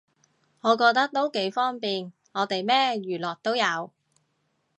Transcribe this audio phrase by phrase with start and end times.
[0.61, 3.91] 我覺得都幾方便，我哋咩娛樂都有